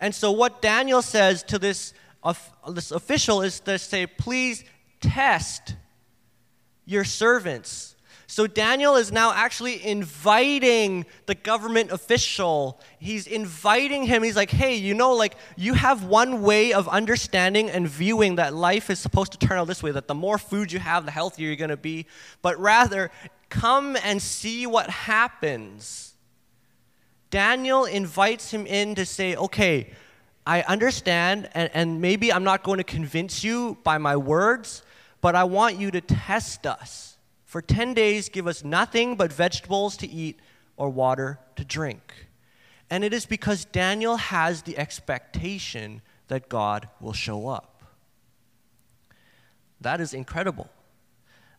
[0.00, 1.92] And so what daniel says to this
[2.68, 4.64] this official is to say, please
[5.00, 5.76] test
[6.84, 7.96] your servants.
[8.30, 12.78] So Daniel is now actually inviting the government official.
[12.98, 14.22] He's inviting him.
[14.22, 18.52] He's like, hey, you know, like you have one way of understanding and viewing that
[18.52, 21.10] life is supposed to turn out this way, that the more food you have, the
[21.10, 22.04] healthier you're going to be.
[22.42, 23.10] But rather,
[23.48, 26.14] come and see what happens.
[27.30, 29.94] Daniel invites him in to say, okay,
[30.48, 34.82] I understand, and, and maybe I'm not going to convince you by my words,
[35.20, 37.18] but I want you to test us.
[37.44, 40.40] For 10 days, give us nothing but vegetables to eat
[40.78, 42.28] or water to drink.
[42.88, 47.82] And it is because Daniel has the expectation that God will show up.
[49.82, 50.70] That is incredible.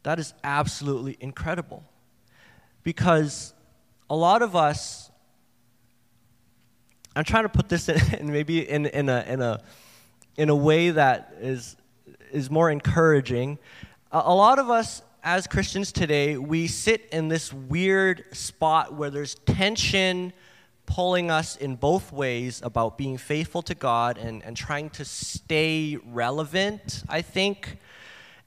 [0.01, 1.83] That is absolutely incredible.
[2.81, 3.53] Because
[4.09, 5.08] a lot of us
[7.15, 9.61] I'm trying to put this in, maybe in, in, a, in, a,
[10.37, 11.75] in a way that is,
[12.31, 13.59] is more encouraging.
[14.11, 19.09] A, a lot of us as Christians today, we sit in this weird spot where
[19.09, 20.31] there's tension
[20.85, 25.97] pulling us in both ways about being faithful to God and, and trying to stay
[26.05, 27.77] relevant, I think.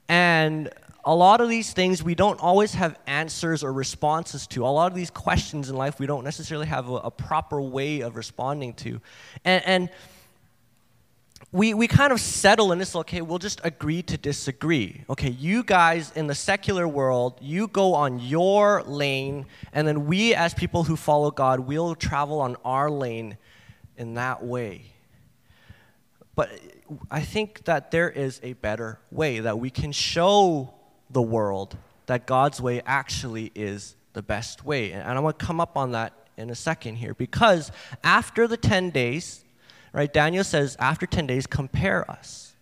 [0.09, 0.69] And
[1.05, 4.65] a lot of these things we don't always have answers or responses to.
[4.65, 8.01] A lot of these questions in life we don't necessarily have a, a proper way
[8.01, 9.01] of responding to.
[9.43, 9.89] And, and
[11.51, 15.03] we, we kind of settle in this okay, we'll just agree to disagree.
[15.09, 20.33] Okay, you guys in the secular world, you go on your lane, and then we,
[20.33, 23.37] as people who follow God, we'll travel on our lane
[23.97, 24.85] in that way.
[26.35, 26.49] But
[27.11, 30.73] I think that there is a better way that we can show
[31.13, 34.91] the world that God's way actually is the best way.
[34.91, 37.71] And I'm going to come up on that in a second here because
[38.03, 39.43] after the 10 days,
[39.93, 42.53] right, Daniel says, after 10 days, compare us.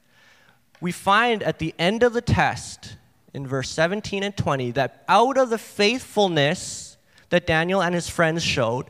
[0.80, 2.98] We find at the end of the test,
[3.34, 6.98] in verse 17 and 20, that out of the faithfulness
[7.30, 8.88] that Daniel and his friends showed,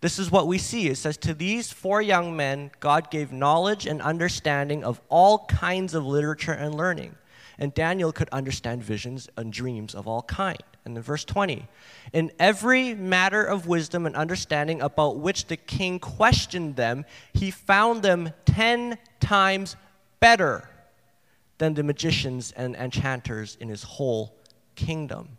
[0.00, 0.88] this is what we see.
[0.88, 5.94] It says, To these four young men, God gave knowledge and understanding of all kinds
[5.94, 7.14] of literature and learning.
[7.58, 10.62] And Daniel could understand visions and dreams of all kind.
[10.84, 11.66] And in verse 20,
[12.12, 18.02] in every matter of wisdom and understanding about which the king questioned them, he found
[18.02, 19.76] them ten times
[20.20, 20.68] better
[21.58, 24.34] than the magicians and enchanters in his whole
[24.74, 25.38] kingdom.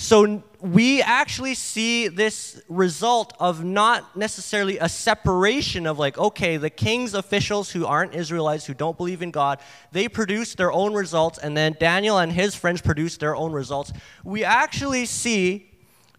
[0.00, 6.70] So we actually see this result of not necessarily a separation of like, okay, the
[6.70, 9.58] king's officials who aren't Israelites, who don't believe in God,
[9.90, 13.92] they produce their own results, and then Daniel and his friends produce their own results.
[14.22, 15.68] We actually see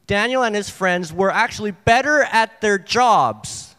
[0.08, 3.76] Daniel and his friends were actually better at their jobs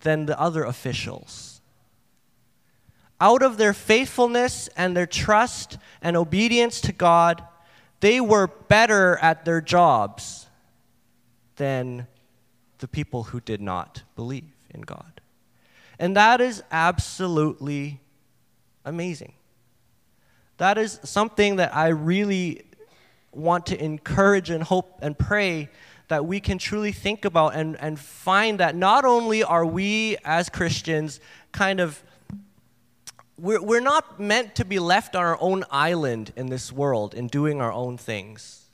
[0.00, 1.51] than the other officials.
[3.22, 7.40] Out of their faithfulness and their trust and obedience to God,
[8.00, 10.48] they were better at their jobs
[11.54, 12.08] than
[12.78, 15.20] the people who did not believe in God.
[16.00, 18.00] And that is absolutely
[18.84, 19.34] amazing.
[20.56, 22.62] That is something that I really
[23.30, 25.68] want to encourage and hope and pray
[26.08, 30.48] that we can truly think about and, and find that not only are we as
[30.48, 31.20] Christians
[31.52, 32.02] kind of
[33.42, 37.28] we're, we're not meant to be left on our own island in this world and
[37.28, 38.66] doing our own things.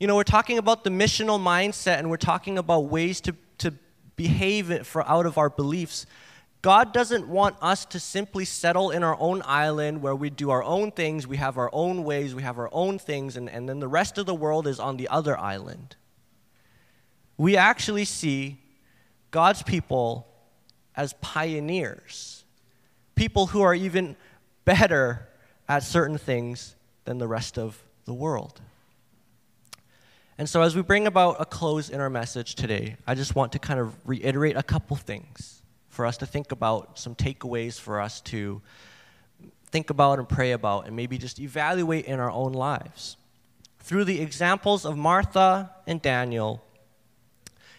[0.00, 3.72] You know, we're talking about the missional mindset and we're talking about ways to, to
[4.16, 6.04] behave for out of our beliefs.
[6.62, 10.64] God doesn't want us to simply settle in our own island where we do our
[10.64, 13.78] own things, we have our own ways, we have our own things, and, and then
[13.78, 15.94] the rest of the world is on the other island.
[17.36, 18.58] We actually see
[19.30, 20.26] God's people
[20.96, 22.35] as pioneers,
[23.16, 24.14] people who are even
[24.64, 25.26] better
[25.68, 28.60] at certain things than the rest of the world.
[30.38, 33.52] And so, as we bring about a close in our message today, I just want
[33.52, 38.02] to kind of reiterate a couple things for us to think about, some takeaways for
[38.02, 38.60] us to
[39.70, 43.16] think about and pray about, and maybe just evaluate in our own lives.
[43.80, 46.62] Through the examples of Martha and Daniel,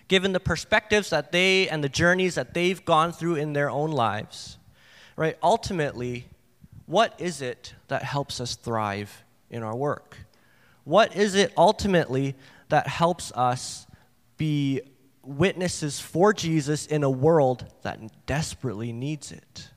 [0.07, 3.91] given the perspectives that they and the journeys that they've gone through in their own
[3.91, 4.57] lives,
[5.17, 5.37] right?
[5.43, 6.27] Ultimately,
[6.85, 10.15] what is it that helps us thrive in our work?
[10.85, 12.35] What is it ultimately
[12.69, 13.85] that helps us
[14.37, 14.81] be
[15.21, 19.69] witnesses for Jesus in a world that desperately needs it?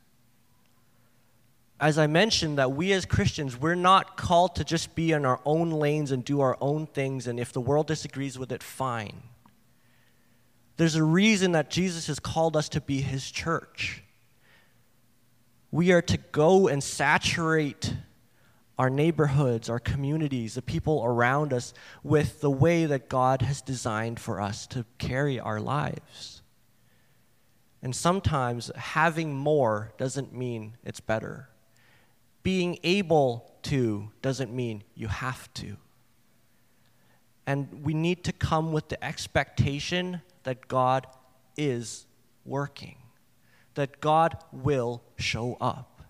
[1.80, 5.40] As I mentioned, that we as Christians, we're not called to just be in our
[5.46, 9.22] own lanes and do our own things, and if the world disagrees with it, fine.
[10.76, 14.02] There's a reason that Jesus has called us to be his church.
[15.70, 17.94] We are to go and saturate
[18.78, 24.18] our neighborhoods, our communities, the people around us with the way that God has designed
[24.18, 26.40] for us to carry our lives.
[27.82, 31.48] And sometimes having more doesn't mean it's better.
[32.42, 35.76] Being able to doesn't mean you have to.
[37.46, 41.06] And we need to come with the expectation that God
[41.56, 42.06] is
[42.44, 42.96] working,
[43.74, 46.02] that God will show up.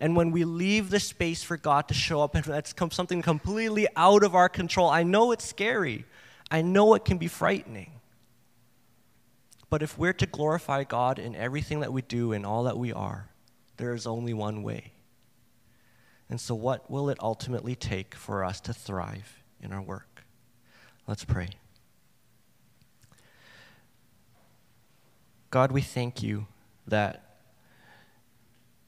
[0.00, 3.86] And when we leave the space for God to show up, and that's something completely
[3.96, 6.04] out of our control, I know it's scary.
[6.50, 7.92] I know it can be frightening.
[9.68, 12.92] But if we're to glorify God in everything that we do and all that we
[12.92, 13.28] are,
[13.78, 14.92] there is only one way.
[16.28, 20.24] And so, what will it ultimately take for us to thrive in our work?
[21.06, 21.50] Let's pray.
[25.50, 26.46] God, we thank you
[26.86, 27.38] that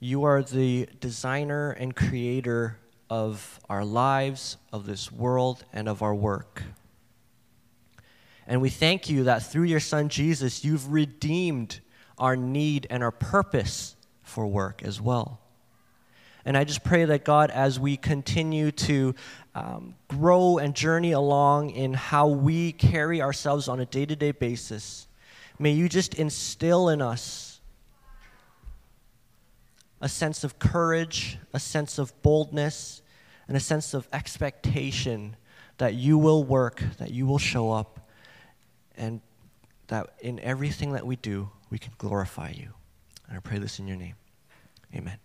[0.01, 2.79] you are the designer and creator
[3.11, 6.63] of our lives, of this world, and of our work.
[8.47, 11.81] And we thank you that through your Son Jesus, you've redeemed
[12.17, 15.41] our need and our purpose for work as well.
[16.45, 19.15] And I just pray that God, as we continue to
[19.55, 24.31] um, grow and journey along in how we carry ourselves on a day to day
[24.31, 25.09] basis,
[25.59, 27.48] may you just instill in us
[30.01, 33.03] a sense of courage, a sense of boldness,
[33.47, 35.37] and a sense of expectation
[35.79, 38.09] that you will work, that you will show up,
[38.97, 39.21] and
[39.89, 42.75] that in everything that we do, we can glorify you.
[43.29, 44.15] And I pray this in your name.
[44.95, 45.19] Amen.